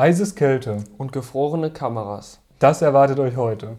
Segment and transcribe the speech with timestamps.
[0.00, 0.82] Eiseskälte.
[0.96, 2.40] und gefrorene Kameras.
[2.58, 3.76] Das erwartet euch heute.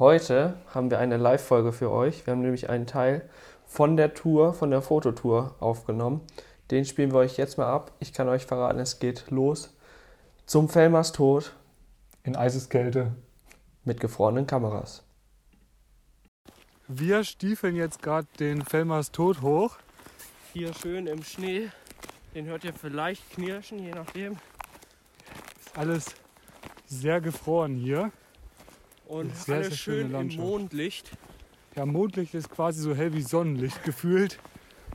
[0.00, 2.26] Heute haben wir eine Live-Folge für euch.
[2.26, 3.30] Wir haben nämlich einen Teil
[3.64, 6.22] von der Tour, von der Fototour aufgenommen.
[6.72, 7.92] Den spielen wir euch jetzt mal ab.
[8.00, 9.72] Ich kann euch verraten, es geht los
[10.44, 11.54] zum Fellmers Tod
[12.24, 13.12] In Eiseskälte.
[13.84, 15.04] mit gefrorenen Kameras.
[16.88, 19.76] Wir stiefeln jetzt gerade den Fellmers Tod hoch.
[20.52, 21.68] Hier schön im Schnee.
[22.34, 24.36] Den hört ihr vielleicht knirschen, je nachdem.
[25.74, 26.06] Alles
[26.86, 28.12] sehr gefroren hier.
[29.06, 30.36] Und Sehr, alles sehr schöne schön im.
[30.36, 31.10] Mondlicht.
[31.76, 34.38] Ja, Mondlicht ist quasi so hell wie Sonnenlicht gefühlt.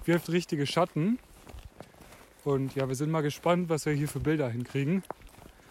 [0.05, 1.19] Wirft richtige Schatten.
[2.45, 5.03] Und ja, wir sind mal gespannt, was wir hier für Bilder hinkriegen.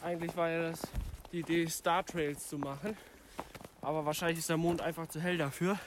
[0.03, 0.83] Eigentlich war ja das
[1.33, 2.97] die Idee, Star Trails zu machen.
[3.81, 5.79] Aber wahrscheinlich ist der Mond einfach zu hell dafür.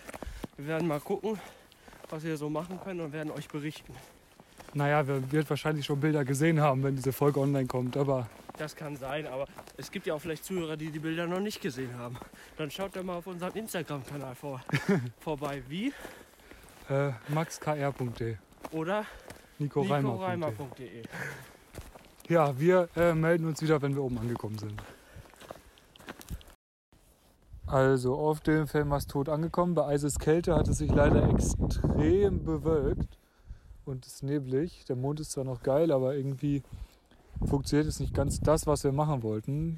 [0.57, 1.39] Wir werden mal gucken,
[2.09, 3.93] was wir so machen können und werden euch berichten.
[4.73, 7.97] Naja, wir wird wahrscheinlich schon Bilder gesehen haben, wenn diese Folge online kommt.
[7.97, 9.45] Aber Das kann sein, aber
[9.77, 12.17] es gibt ja auch vielleicht Zuhörer, die die Bilder noch nicht gesehen haben.
[12.57, 14.61] Dann schaut doch mal auf unserem Instagram-Kanal vor,
[15.19, 15.61] vorbei.
[15.67, 15.93] Wie?
[16.89, 18.35] äh, maxkr.de,
[18.71, 19.05] Oder
[19.59, 21.03] nicoreimer.de.
[22.27, 24.81] Ja, wir äh, melden uns wieder, wenn wir oben angekommen sind.
[27.67, 29.75] Also auf dem Fellmast tot angekommen.
[29.75, 33.17] Bei Eiseskälte hat es sich leider extrem bewölkt
[33.91, 34.85] und es ist neblig.
[34.85, 36.63] Der Mond ist zwar noch geil, aber irgendwie
[37.45, 39.77] funktioniert es nicht ganz das, was wir machen wollten.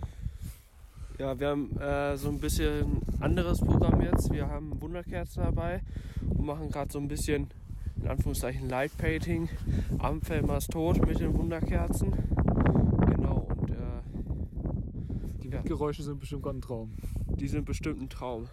[1.19, 4.31] Ja, wir haben äh, so ein bisschen anderes Programm jetzt.
[4.31, 5.81] Wir haben Wunderkerzen dabei
[6.27, 7.47] und machen gerade so ein bisschen,
[8.01, 9.47] in Anführungszeichen, Light Painting
[9.99, 12.11] am Fellmers Tod mit den Wunderkerzen.
[13.07, 13.75] Genau, und äh,
[15.43, 15.61] Die Ja.
[15.61, 16.93] Geräusche sind bestimmt gerade ein Traum.
[17.37, 18.47] die sind bestimmt ein Traum.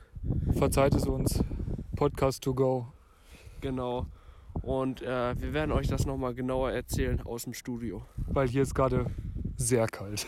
[0.52, 1.42] Verzeiht es uns.
[1.96, 2.86] Podcast to go.
[3.62, 4.06] Genau.
[4.62, 8.02] Und äh, wir werden euch das nochmal genauer erzählen aus dem Studio.
[8.16, 9.06] Weil hier ist gerade
[9.56, 10.26] sehr kalt.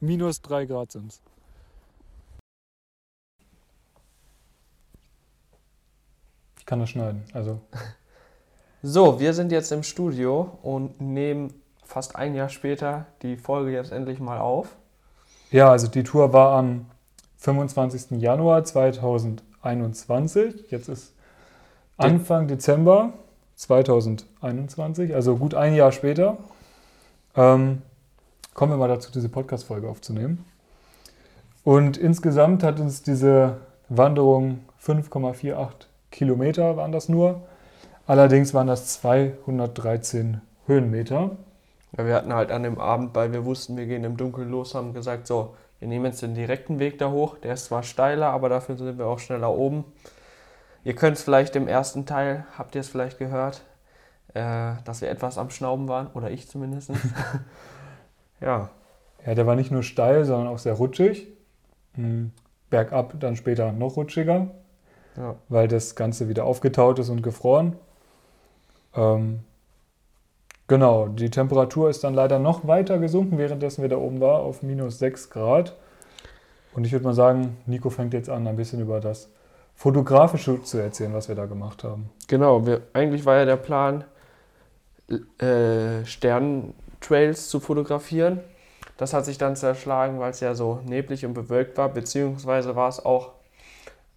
[0.00, 1.22] Minus 3 Grad sind es.
[6.58, 7.24] Ich kann das schneiden.
[7.32, 7.60] Also
[8.82, 11.52] So, wir sind jetzt im Studio und nehmen
[11.84, 14.76] fast ein Jahr später die Folge jetzt endlich mal auf.
[15.50, 16.86] Ja, also die Tour war am
[17.38, 18.20] 25.
[18.20, 20.70] Januar 2021.
[20.70, 21.12] Jetzt ist
[21.98, 23.12] Anfang Dezember
[23.56, 26.36] 2021, also gut ein Jahr später.
[27.34, 27.82] Ähm,
[28.54, 30.44] kommen wir mal dazu, diese Podcast-Folge aufzunehmen.
[31.64, 33.56] Und insgesamt hat uns diese
[33.88, 37.42] Wanderung 5,48 Kilometer waren das nur.
[38.06, 41.32] Allerdings waren das 213 Höhenmeter.
[41.96, 44.76] Ja, wir hatten halt an dem Abend, weil wir wussten, wir gehen im Dunkeln los,
[44.76, 47.38] haben gesagt, so, wir nehmen jetzt den direkten Weg da hoch.
[47.38, 49.84] Der ist zwar steiler, aber dafür sind wir auch schneller oben.
[50.84, 53.62] Ihr könnt es vielleicht im ersten Teil, habt ihr es vielleicht gehört,
[54.34, 56.90] äh, dass wir etwas am Schnauben waren, oder ich zumindest.
[58.40, 58.70] ja,
[59.26, 61.26] Ja, der war nicht nur steil, sondern auch sehr rutschig.
[61.96, 62.32] Mhm.
[62.70, 64.48] Bergab dann später noch rutschiger,
[65.16, 65.34] ja.
[65.48, 67.76] weil das Ganze wieder aufgetaut ist und gefroren.
[68.94, 69.40] Ähm,
[70.66, 74.62] genau, die Temperatur ist dann leider noch weiter gesunken, währenddessen wir da oben war, auf
[74.62, 75.76] minus 6 Grad.
[76.74, 79.30] Und ich würde mal sagen, Nico fängt jetzt an, ein bisschen über das
[79.78, 82.10] Fotografische zu erzählen, was wir da gemacht haben.
[82.26, 84.02] Genau, wir, eigentlich war ja der Plan,
[85.38, 88.40] äh, Sternentrails zu fotografieren.
[88.96, 92.88] Das hat sich dann zerschlagen, weil es ja so neblig und bewölkt war, beziehungsweise war
[92.88, 93.30] es auch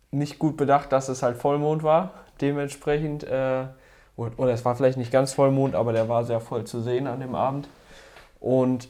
[0.10, 2.14] nicht gut bedacht, dass es halt Vollmond war.
[2.42, 3.66] Dementsprechend, äh,
[4.16, 7.06] oder oder es war vielleicht nicht ganz Vollmond, aber der war sehr voll zu sehen
[7.06, 7.70] an dem Abend.
[8.40, 8.90] Und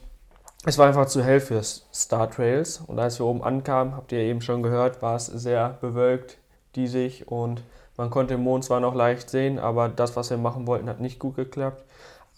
[0.66, 2.81] es war einfach zu hell für Star Trails.
[2.88, 6.38] Und als wir oben ankamen, habt ihr eben schon gehört, war es sehr bewölkt,
[6.76, 7.64] diesig und
[7.98, 11.02] man konnte den Mond zwar noch leicht sehen, aber das, was wir machen wollten, hat
[11.02, 11.84] nicht gut geklappt.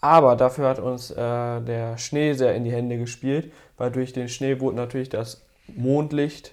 [0.00, 4.28] Aber dafür hat uns äh, der Schnee sehr in die Hände gespielt, weil durch den
[4.28, 6.52] Schnee wurde natürlich das Mondlicht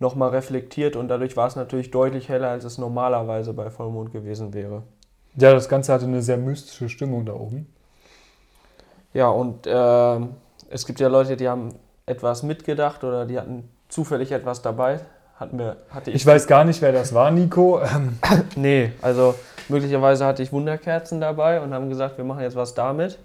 [0.00, 4.54] nochmal reflektiert und dadurch war es natürlich deutlich heller, als es normalerweise bei Vollmond gewesen
[4.54, 4.82] wäre.
[5.36, 7.72] Ja, das Ganze hatte eine sehr mystische Stimmung da oben.
[9.14, 10.34] Ja, und ähm,
[10.70, 11.74] es gibt ja Leute, die haben
[12.06, 15.00] etwas mitgedacht oder die hatten zufällig etwas dabei.
[15.38, 17.80] Hatten wir, hatte ich Ich weiß gar nicht, wer das war, Nico.
[17.80, 18.18] Ähm,
[18.56, 19.34] Nee, also
[19.68, 23.18] möglicherweise hatte ich Wunderkerzen dabei und haben gesagt, wir machen jetzt was damit.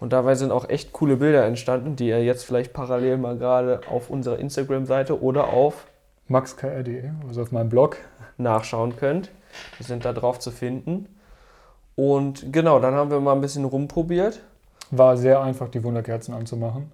[0.00, 3.80] Und dabei sind auch echt coole Bilder entstanden, die ihr jetzt vielleicht parallel mal gerade
[3.90, 5.86] auf unserer Instagram-Seite oder auf
[6.28, 7.96] maxkr.de, also auf meinem Blog.
[8.36, 9.30] nachschauen könnt.
[9.78, 11.06] Die sind da drauf zu finden.
[11.96, 14.40] Und genau, dann haben wir mal ein bisschen rumprobiert.
[14.90, 16.92] War sehr einfach, die Wunderkerzen anzumachen.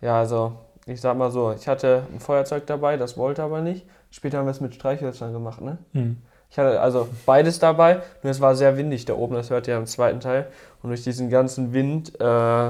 [0.00, 0.52] Ja, also
[0.88, 3.86] ich sag mal so, ich hatte ein Feuerzeug dabei, das wollte aber nicht.
[4.10, 5.78] Später haben wir es mit Streichhölzern gemacht, ne?
[5.92, 6.18] Hm.
[6.50, 9.76] Ich hatte also beides dabei, nur es war sehr windig da oben, das hört ihr
[9.76, 10.46] im zweiten Teil.
[10.82, 12.68] Und durch diesen ganzen Wind äh,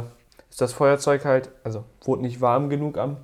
[0.50, 3.18] ist das Feuerzeug halt, also wurde nicht warm genug am,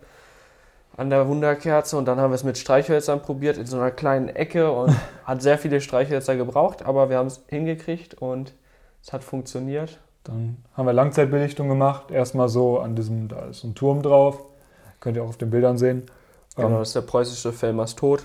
[0.96, 4.29] an der Wunderkerze und dann haben wir es mit Streichhölzern probiert in so einer kleinen
[4.29, 4.94] Ecke und
[5.25, 8.55] hat sehr viele Streichhölzer gebraucht, aber wir haben es hingekriegt und
[9.02, 9.99] es hat funktioniert.
[10.23, 12.11] Dann haben wir Langzeitbelichtung gemacht.
[12.11, 14.41] Erstmal so an diesem, da ist ein Turm drauf.
[15.04, 16.04] Könnt ihr auch auf den Bildern sehen.
[16.56, 18.24] Genau, Ähm, das ist der preußische Fellmers Tod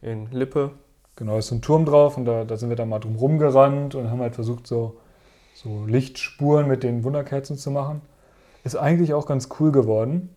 [0.00, 0.70] in Lippe.
[1.14, 3.94] Genau, ist so ein Turm drauf und da, da sind wir dann mal drum rumgerannt
[3.94, 4.96] und haben halt versucht, so,
[5.54, 8.00] so Lichtspuren mit den Wunderkerzen zu machen.
[8.64, 10.34] Ist eigentlich auch ganz cool geworden.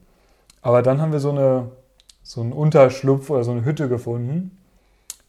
[0.61, 1.71] Aber dann haben wir so, eine,
[2.23, 4.57] so einen Unterschlupf oder so eine Hütte gefunden,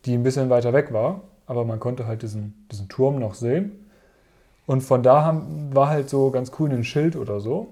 [0.05, 1.21] die ein bisschen weiter weg war.
[1.47, 3.87] Aber man konnte halt diesen, diesen Turm noch sehen.
[4.67, 7.69] Und von da haben, war halt so ganz cool ein Schild oder so.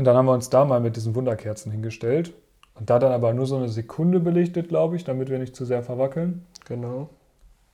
[0.00, 2.32] Und dann haben wir uns da mal mit diesen Wunderkerzen hingestellt.
[2.74, 5.66] Und da dann aber nur so eine Sekunde belichtet, glaube ich, damit wir nicht zu
[5.66, 6.46] sehr verwackeln.
[6.64, 7.10] Genau.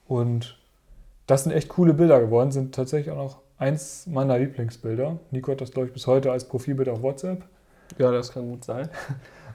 [0.09, 0.59] Und
[1.25, 5.19] das sind echt coole Bilder geworden, sind tatsächlich auch noch eins meiner Lieblingsbilder.
[5.31, 7.45] Nico hat das, glaube ich, bis heute als Profilbild auf WhatsApp.
[7.97, 8.89] Ja, das kann gut sein.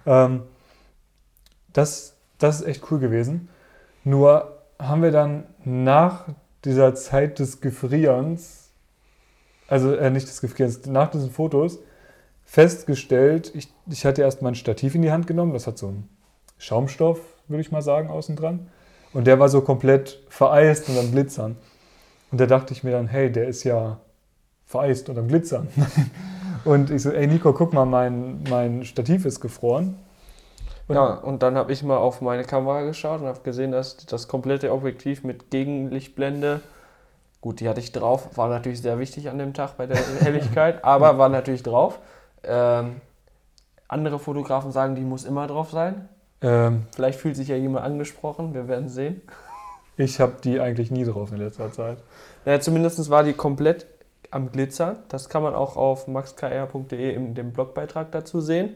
[0.05, 0.43] Ähm,
[1.73, 3.49] das, das ist echt cool gewesen.
[4.03, 6.27] Nur haben wir dann nach
[6.65, 8.73] dieser Zeit des Gefrierens,
[9.69, 11.79] also äh, nicht des Gefrierens, nach diesen Fotos,
[12.45, 16.09] festgestellt, ich, ich hatte erst mein Stativ in die Hand genommen, das hat so einen
[16.59, 18.69] Schaumstoff, würde ich mal sagen, außen dran.
[19.13, 21.57] Und der war so komplett vereist und am Glitzern.
[22.31, 23.99] Und da dachte ich mir dann, hey, der ist ja
[24.65, 25.69] vereist und am Glitzern.
[26.65, 29.99] und ich so, ey Nico, guck mal, mein, mein Stativ ist gefroren.
[30.89, 33.99] Und Ja, und dann habe ich mal auf meine Kamera geschaut und habe gesehen, dass
[33.99, 36.61] das komplette Objektiv mit Gegenlichtblende,
[37.41, 40.85] gut, die hatte ich drauf, war natürlich sehr wichtig an dem Tag bei der Helligkeit,
[40.85, 41.99] aber war natürlich drauf.
[42.45, 43.01] Ähm,
[43.89, 46.09] andere Fotografen sagen, die muss immer drauf sein.
[46.41, 49.23] Ähm, Vielleicht fühlt sich ja jemand angesprochen, wir werden sehen.
[49.97, 51.99] ich habe die eigentlich nie drauf in letzter Zeit.
[52.45, 53.87] Naja, zumindest war die komplett
[54.31, 54.97] am Glitzern.
[55.09, 58.71] Das kann man auch auf maxkr.de in dem Blogbeitrag dazu sehen.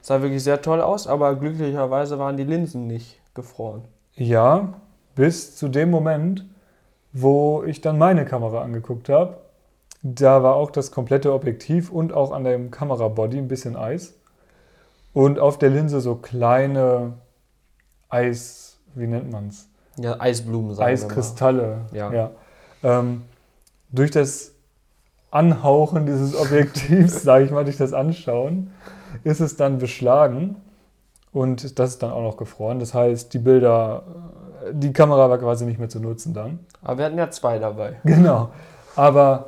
[0.00, 3.84] Sah wirklich sehr toll aus, aber glücklicherweise waren die Linsen nicht gefroren.
[4.16, 4.74] Ja,
[5.14, 6.44] bis zu dem Moment,
[7.12, 9.38] wo ich dann meine Kamera angeguckt habe.
[10.06, 14.12] Da war auch das komplette Objektiv und auch an dem Kamerabody ein bisschen Eis.
[15.14, 17.14] Und auf der Linse so kleine
[18.10, 19.66] Eis, wie nennt man es?
[19.96, 21.86] Ja, Eisblumen sagen Eiskristalle.
[21.92, 22.12] Ja.
[22.12, 22.30] ja.
[22.82, 23.22] Ähm,
[23.92, 24.52] durch das
[25.30, 28.72] Anhauchen dieses Objektivs, sage ich mal, durch das Anschauen,
[29.22, 30.56] ist es dann beschlagen
[31.32, 32.78] und das ist dann auch noch gefroren.
[32.78, 34.02] Das heißt, die Bilder,
[34.66, 36.58] äh, die Kamera war quasi nicht mehr zu nutzen dann.
[36.82, 38.00] Aber wir hatten ja zwei dabei.
[38.04, 38.50] Genau.
[38.96, 39.46] Aber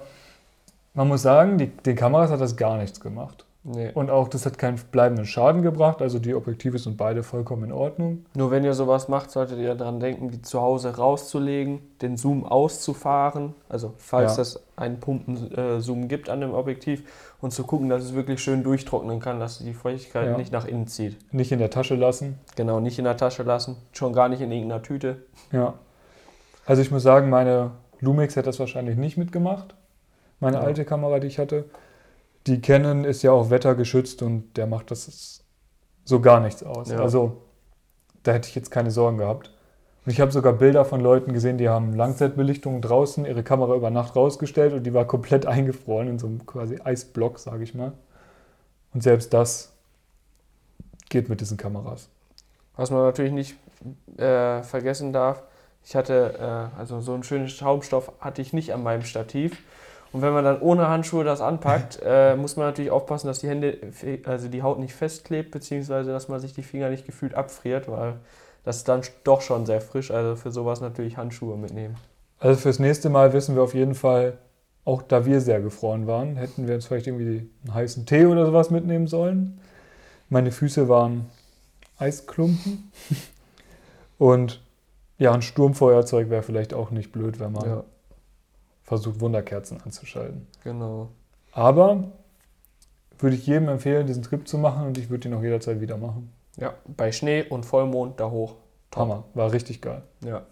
[0.96, 3.44] man muss sagen, die, den Kameras hat das gar nichts gemacht.
[3.69, 3.90] Nee.
[3.94, 6.00] Und auch das hat keinen bleibenden Schaden gebracht.
[6.00, 8.25] Also die Objektive sind beide vollkommen in Ordnung.
[8.37, 12.44] Nur wenn ihr sowas macht, solltet ihr daran denken, die zu Hause rauszulegen, den Zoom
[12.46, 14.43] auszufahren, also falls Ja.
[14.43, 17.02] es einen Pumpen-Zoom gibt an dem Objektiv
[17.40, 20.37] und zu gucken, dass es wirklich schön durchtrocknen kann, dass die Feuchtigkeit Ja.
[20.37, 21.16] nicht nach innen zieht.
[21.34, 22.38] Nicht in der Tasche lassen.
[22.54, 25.16] Genau, nicht in der Tasche lassen, schon gar nicht in irgendeiner Tüte.
[25.50, 25.75] Ja.
[26.66, 29.75] Also ich muss sagen, meine Lumix hätte das wahrscheinlich nicht mitgemacht.
[30.41, 30.62] Meine Ja.
[30.62, 31.65] alte Kamera, die ich hatte.
[32.47, 35.44] Die Canon ist ja auch wettergeschützt und der macht das
[36.05, 36.91] so gar nichts aus.
[36.91, 37.00] Ja.
[37.00, 37.43] Also
[38.23, 39.50] da hätte ich jetzt keine Sorgen gehabt.
[40.05, 43.91] Und ich habe sogar Bilder von Leuten gesehen, die haben Langzeitbelichtung draußen, ihre Kamera über
[43.91, 47.93] Nacht rausgestellt und die war komplett eingefroren in so einem quasi Eisblock, sage ich mal.
[48.94, 49.73] Und selbst das
[51.09, 52.09] geht mit diesen Kameras.
[52.76, 53.57] Was man natürlich nicht
[54.19, 55.43] äh, vergessen darf,
[55.85, 56.35] ich hatte,
[56.75, 59.62] äh, also so einen schönen Schaumstoff hatte ich nicht an meinem Stativ.
[60.12, 63.48] Und wenn man dann ohne Handschuhe das anpackt, äh, muss man natürlich aufpassen, dass die
[63.48, 63.78] Hände,
[64.25, 68.14] also die Haut nicht festklebt, beziehungsweise dass man sich die Finger nicht gefühlt abfriert, weil
[68.64, 70.10] das ist dann doch schon sehr frisch.
[70.10, 71.96] Also für sowas natürlich Handschuhe mitnehmen.
[72.38, 74.38] Also fürs nächste Mal wissen wir auf jeden Fall,
[74.84, 78.46] auch da wir sehr gefroren waren, hätten wir uns vielleicht irgendwie einen heißen Tee oder
[78.46, 79.60] sowas mitnehmen sollen.
[80.28, 81.26] Meine Füße waren
[81.98, 82.90] Eisklumpen.
[84.18, 84.60] Und
[85.18, 87.84] ja, ein Sturmfeuerzeug wäre vielleicht auch nicht blöd, wenn man Ja,
[88.87, 90.47] versucht, Wunderkerzen anzuschalten.
[90.64, 91.09] genau.
[91.52, 92.05] Aber
[93.19, 95.97] würde ich jedem empfehlen, diesen Trip zu machen und ich würde ihn auch jederzeit wieder
[95.97, 96.31] machen.
[96.59, 98.55] Ja, bei Schnee und Vollmond da hoch.
[98.90, 99.02] Top.
[99.02, 100.02] Hammer, war richtig geil.
[100.25, 100.43] Ja.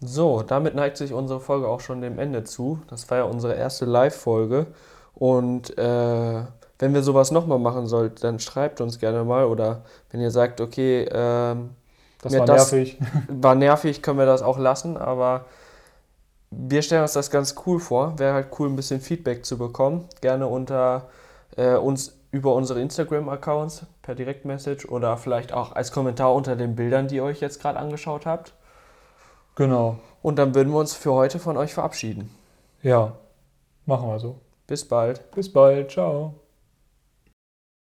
[0.00, 2.80] So, damit neigt sich unsere Folge auch schon dem Ende zu.
[2.88, 4.66] Das war ja unsere erste Live-Folge.
[5.14, 6.42] Und äh,
[6.78, 9.46] wenn wir sowas nochmal machen sollten, dann schreibt uns gerne mal.
[9.46, 11.70] Oder wenn ihr sagt, okay, ähm,
[12.22, 12.98] Das war das- nervig.
[13.28, 14.96] war nervig, können wir das auch lassen.
[14.96, 15.46] Aber
[16.50, 18.18] wir stellen uns das ganz cool vor.
[18.18, 20.08] Wäre halt cool, ein bisschen Feedback zu bekommen.
[20.20, 21.08] Gerne unter
[21.56, 27.08] äh, uns über unsere Instagram-Accounts per Direktmessage oder vielleicht auch als Kommentar unter den Bildern,
[27.08, 28.54] die ihr euch jetzt gerade angeschaut habt.
[29.54, 29.98] Genau.
[30.22, 32.30] Und dann würden wir uns für heute von euch verabschieden.
[32.82, 33.14] Ja,
[33.86, 34.40] machen wir so.
[34.66, 35.30] Bis bald.
[35.32, 35.90] Bis bald.
[35.90, 36.34] Ciao.